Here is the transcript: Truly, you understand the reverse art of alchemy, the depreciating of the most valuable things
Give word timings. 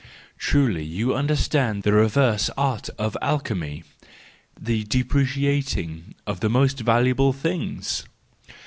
Truly, 0.39 0.83
you 0.83 1.13
understand 1.13 1.83
the 1.83 1.93
reverse 1.93 2.49
art 2.57 2.89
of 2.97 3.15
alchemy, 3.21 3.83
the 4.59 4.83
depreciating 4.85 6.15
of 6.25 6.39
the 6.39 6.49
most 6.49 6.79
valuable 6.79 7.33
things 7.33 8.05